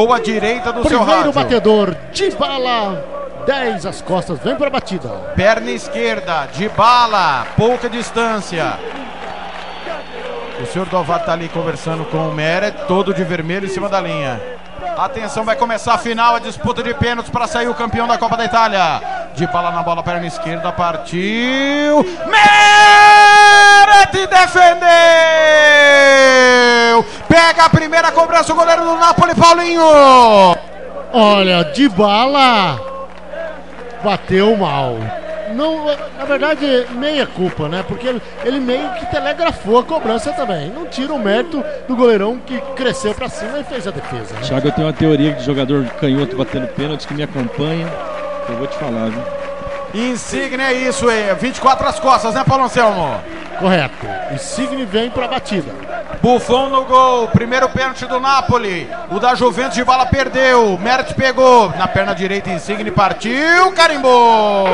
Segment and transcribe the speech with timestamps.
[0.00, 1.32] Ou a direita do seu Primeiro rádio.
[1.32, 3.04] batedor, de bala,
[3.44, 5.10] 10 as costas, vem pra batida.
[5.36, 8.78] Perna esquerda, de bala, pouca distância.
[10.58, 14.00] O senhor Dovar tá ali conversando com o Meret, todo de vermelho em cima da
[14.00, 14.40] linha.
[14.96, 18.38] Atenção, vai começar a final, a disputa de pênaltis para sair o campeão da Copa
[18.38, 19.02] da Itália.
[19.34, 22.06] De bala na bola, perna esquerda, partiu.
[22.24, 24.80] Meret defendeu!
[27.30, 29.84] Pega a primeira cobrança, o goleiro do Napoli, Paulinho.
[31.12, 32.80] Olha, de bala,
[34.02, 34.96] bateu mal.
[35.54, 35.86] Não,
[36.18, 37.84] na verdade, meia culpa, né?
[37.86, 40.70] Porque ele, ele meio que telegrafou a cobrança também.
[40.70, 44.34] Não tira o mérito do goleirão que cresceu pra cima e fez a defesa.
[44.34, 44.40] Né?
[44.42, 47.86] Thiago, eu tenho uma teoria de jogador canhoto batendo pênalti que me acompanha.
[48.48, 49.22] Eu vou te falar, viu?
[50.10, 53.20] Insigne é isso, é 24 as costas, né, Paulo Anselmo?
[53.60, 54.06] Correto.
[54.32, 55.72] Insigne vem pra batida.
[56.22, 58.88] Buffon no gol, primeiro pênalti do Napoli.
[59.10, 60.78] O da Juventus de bala perdeu.
[60.78, 64.66] Meret pegou na perna direita, Insigne partiu, carimbou.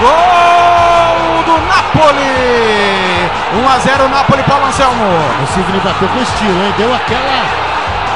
[0.00, 2.46] Gol do Napoli.
[3.62, 5.04] 1 a 0 Napoli, Paulo Anselmo.
[5.42, 6.74] Insigne bateu com estilo, hein?
[6.78, 7.44] Deu aquela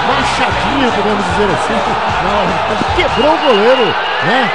[0.09, 1.79] machadinha, podemos dizer assim.
[2.97, 4.51] Quebrou o goleiro, né?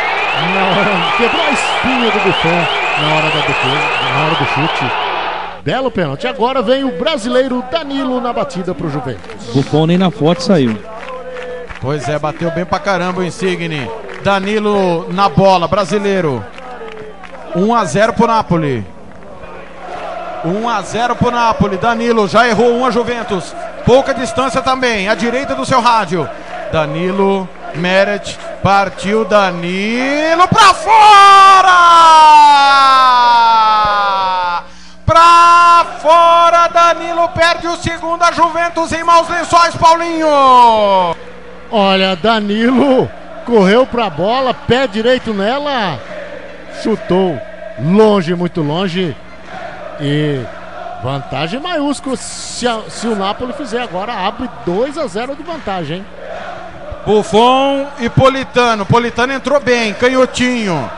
[1.17, 2.67] Quebrou a espinha do Buffon
[3.01, 5.14] na hora da defesa, na hora do chute.
[5.65, 6.27] Belo pênalti.
[6.27, 9.47] Agora vem o brasileiro Danilo na batida pro Juventus.
[9.51, 10.77] Buffon nem na foto saiu.
[11.81, 13.89] Pois é, bateu bem pra caramba o Insigne.
[14.23, 16.45] Danilo na bola, brasileiro.
[17.55, 18.85] 1 a 0 pro Napoli.
[20.45, 21.77] 1 a 0 pro Napoli.
[21.77, 23.55] Danilo já errou 1 a Juventus.
[23.83, 26.29] Pouca distância também, à direita do seu rádio.
[26.71, 32.05] Danilo, Meret, partiu Danilo pra fora!
[35.19, 40.27] Pra fora, Danilo perde o segundo, a Juventus em maus lençóis, Paulinho!
[41.71, 43.09] Olha, Danilo
[43.45, 45.97] correu pra bola, pé direito nela,
[46.83, 47.39] chutou
[47.79, 49.15] longe, muito longe
[50.01, 50.41] e
[51.01, 52.17] vantagem maiúscula.
[52.17, 55.99] Se, a- se o Napoli fizer agora, abre 2 a 0 de vantagem.
[55.99, 56.05] hein?
[57.05, 58.85] Buffon e Politano.
[58.85, 60.91] Politano entrou bem, canhotinho.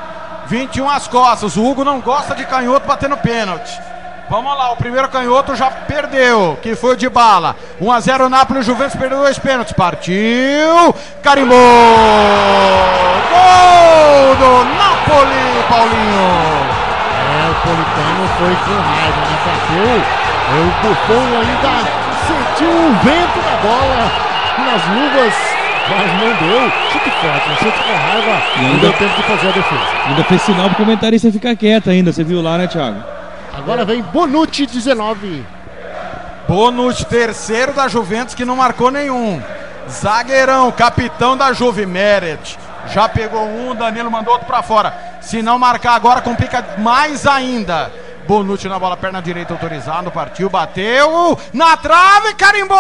[0.48, 1.56] 21 as costas.
[1.56, 3.86] O Hugo não gosta de canhoto batendo pênalti.
[4.30, 7.56] Vamos lá, o primeiro canhoto já perdeu, que foi o de bala.
[7.80, 9.72] 1 a 0 Napoli, o Juventus perdeu dois pênaltis.
[9.74, 10.94] Partiu,
[11.24, 11.58] carimbou.
[13.32, 16.28] Gol do Napoli, Paulinho.
[17.24, 19.38] É, o Politano foi com raiva, né?
[19.46, 20.04] Bateu.
[20.48, 21.74] É, O Buffon ainda
[22.28, 24.12] sentiu o vento da bola
[24.66, 25.34] nas luvas,
[25.90, 26.72] mas não deu.
[26.92, 28.44] Chute forte, um chute com raiva.
[28.58, 29.82] E Não ainda- deu tempo de fazer a defesa.
[30.08, 32.12] Ainda fez sinal pro comentarista ficar quieto ainda.
[32.12, 33.02] Você viu lá, né, Thiago?
[33.54, 35.46] Agora vem Bonucci 19.
[36.48, 39.42] Bônus terceiro da Juventus que não marcou nenhum.
[39.90, 42.58] Zagueirão, capitão da Juve, Meret.
[42.94, 44.94] Já pegou um, Danilo mandou outro pra fora.
[45.22, 47.92] Se não marcar agora, complica mais ainda.
[48.26, 52.78] Bonucci na bola, perna direita autorizado, partiu, bateu na trave, carimbou!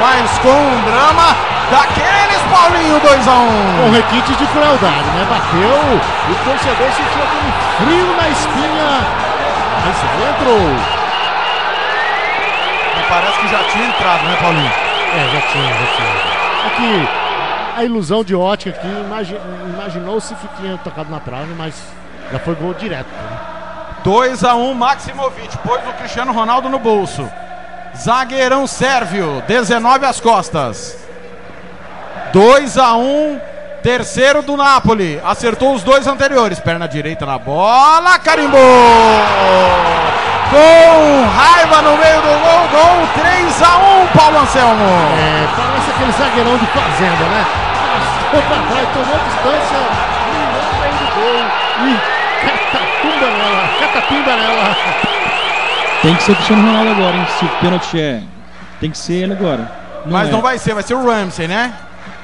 [0.00, 1.36] Mas com um drama
[1.68, 2.15] daqueles,
[2.50, 5.26] Paulinho, 2 a 1 Com requinte de crueldade, né?
[5.28, 9.00] Bateu, o torcedor sentiu aquele frio na espinha.
[9.84, 9.96] Mas
[10.30, 10.60] entrou.
[12.96, 14.72] Me Parece que já tinha entrado, né, Paulinho?
[15.14, 16.66] É, já tinha, já tinha.
[16.66, 17.08] Aqui,
[17.76, 19.38] a ilusão de ótica aqui, imagi-
[19.74, 21.74] imaginou-se que tinha tocado na trave, mas
[22.32, 23.06] já foi gol direto.
[23.06, 23.38] Né?
[24.02, 27.28] 2 a 1 Maximovic, pôs o Cristiano Ronaldo no bolso.
[27.96, 30.98] Zagueirão Sérvio, 19 às costas.
[32.32, 33.40] 2 a 1
[33.82, 35.20] terceiro do Napoli.
[35.24, 36.58] Acertou os dois anteriores.
[36.58, 38.60] Perna direita na bola, carimbou!
[40.50, 44.84] Com raiva no meio do gol, gol 3 a 1 Paulo Anselmo.
[44.84, 47.46] É, parece aquele zagueirão de fazenda, né?
[48.30, 49.78] Passou pra trás, tomou distância,
[50.80, 52.16] meio do gol e
[52.46, 54.76] catatumba nela, catapimba nela.
[56.02, 57.26] Tem que ser o Cristiano Ronaldo agora, hein?
[57.38, 58.22] Se o pênalti é.
[58.80, 59.70] Tem que ser ele agora.
[60.06, 60.30] Mas é.
[60.32, 61.72] não vai ser, vai ser o Ramsey, né?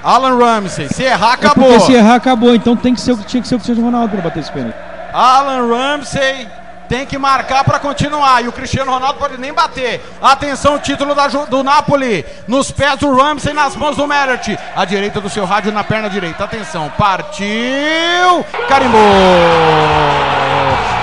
[0.02, 0.88] Alan Ramsey.
[0.88, 1.64] Se errar, É acabou.
[1.68, 2.54] porque se errar, acabou.
[2.54, 4.74] Então tem que ser, o- tinha que ser o Cristiano Ronaldo pra bater esse pênalti.
[5.12, 6.48] Alan Ramsey
[6.88, 8.42] tem que marcar para continuar.
[8.44, 10.00] E o Cristiano Ronaldo pode nem bater.
[10.20, 12.24] Atenção, título da do Napoli.
[12.48, 14.58] Nos pés do Ramsey, nas mãos do Meret.
[14.76, 16.44] À direita do seu rádio, na perna direita.
[16.44, 18.44] Atenção, partiu.
[18.68, 19.00] Carimbou.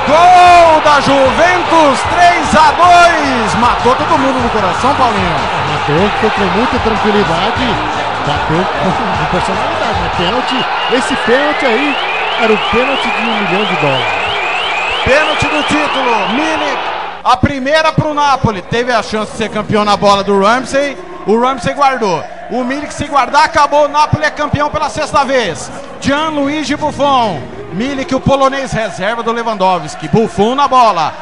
[0.08, 5.36] Gol da Juventus, 3 a 2 Matou todo mundo no coração, Paulinho.
[5.72, 7.64] Matou, foi com muita tranquilidade,
[8.26, 10.12] bateu com, personalidade, né?
[10.18, 11.96] Pênalti, esse pênalti aí
[12.42, 14.20] era o pênalti de um milhão de dólares.
[15.04, 16.30] Pênalti do título.
[16.30, 16.80] Milik
[17.24, 18.62] A primeira pro Napoli.
[18.62, 20.98] Teve a chance de ser campeão na bola do Ramsey.
[21.26, 22.24] O Ramsey guardou.
[22.50, 23.86] O Milik se guardar, acabou.
[23.86, 25.72] O Napoli é campeão pela sexta vez.
[26.02, 27.42] Gianluigi Buffon.
[27.74, 30.08] Milik, o polonês reserva do Lewandowski.
[30.08, 31.14] Buffon na bola.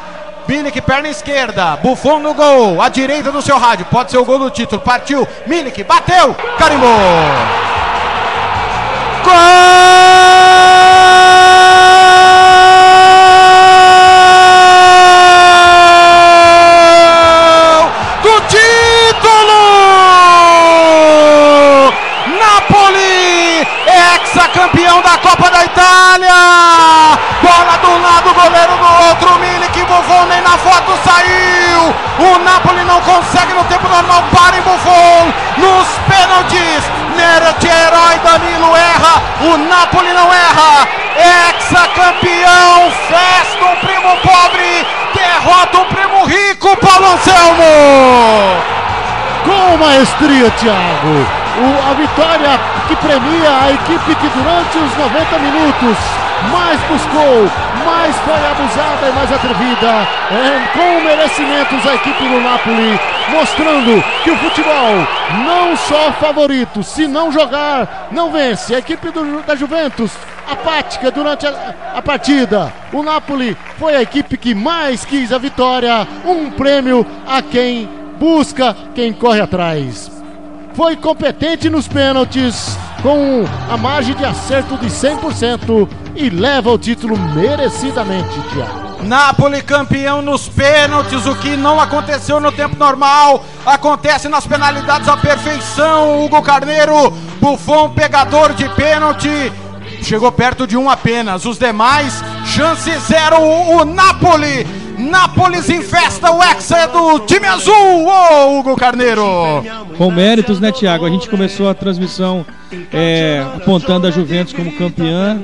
[0.48, 1.76] Milik, perna esquerda.
[1.76, 2.80] Buffon no gol.
[2.80, 3.84] À direita do seu rádio.
[3.84, 4.80] Pode ser o gol do título.
[4.80, 5.28] Partiu.
[5.46, 6.34] Milik, bateu.
[6.56, 6.88] Carimbou.
[9.22, 9.34] Gol
[18.22, 19.52] do título!
[22.40, 25.47] Napoli é ex-campeão da Copa
[34.02, 36.84] no para em Buffon, nos pênaltis,
[37.16, 40.86] Meret, herói, Danilo erra, o Napoli não erra,
[41.16, 48.78] ex-campeão, festa um primo pobre, derrota um primo rico, Paulo Anselmo!
[49.44, 51.26] Com maestria, Thiago.
[51.58, 55.96] O, a vitória que premia a equipe que durante os 90 minutos
[56.52, 57.50] mais buscou,
[57.84, 60.06] mais foi abusada e mais atrevida.
[60.30, 64.94] É, com merecimentos a equipe do Napoli, mostrando que o futebol
[65.44, 68.74] não só favorito, se não jogar, não vence.
[68.74, 70.12] A equipe do, da Juventus
[70.48, 72.72] apática durante a, a, partida.
[72.92, 77.88] O Napoli foi a equipe que mais quis a vitória, um prêmio a quem
[78.18, 80.10] busca, quem corre atrás.
[80.74, 87.16] Foi competente nos pênaltis, com a margem de acerto de 100% e leva o título
[87.34, 88.87] merecidamente, Thiago.
[89.02, 95.16] Napoli campeão nos pênaltis, o que não aconteceu no tempo normal, acontece nas penalidades à
[95.16, 96.24] perfeição.
[96.24, 97.10] Hugo Carneiro,
[97.40, 99.52] Buffon, pegador de pênalti,
[100.02, 101.44] chegou perto de um apenas.
[101.44, 103.40] Os demais, chance zero.
[103.40, 104.66] O Napoli,
[104.98, 109.22] Nápoles festa, o Hexa é do time azul, ô Hugo Carneiro.
[109.96, 111.06] Com méritos, né, Thiago?
[111.06, 112.44] A gente começou a transmissão
[112.92, 115.40] é, apontando a Juventus como campeã,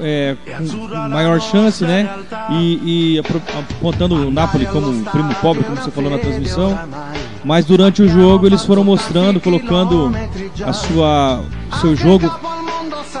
[0.00, 2.08] é, com maior chance, né?
[2.50, 6.78] E, e apontando o Napoli como primo pobre, como você falou na transmissão.
[7.44, 10.12] Mas durante o jogo eles foram mostrando, colocando
[10.64, 11.42] a sua
[11.80, 12.30] seu jogo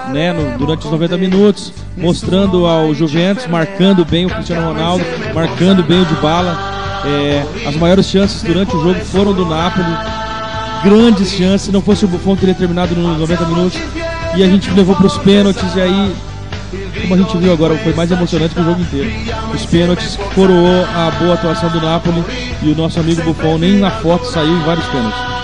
[0.08, 5.82] né, no, durante os 90 minutos, mostrando ao Juventus, marcando bem o Cristiano Ronaldo, marcando
[5.82, 6.76] bem o Dybala.
[7.04, 9.86] É, as maiores chances durante o jogo foram do Napoli,
[10.82, 11.62] grandes chances.
[11.62, 13.78] Se não fosse o Buffon, teria terminado nos 90 minutos.
[14.36, 16.14] E a gente levou para os pênaltis, e aí,
[17.02, 19.10] como a gente viu agora, foi mais emocionante que o jogo inteiro.
[19.54, 22.24] Os pênaltis coroou a boa atuação do Napoli
[22.62, 25.35] e o nosso amigo Buffon nem na foto saiu em vários pênaltis.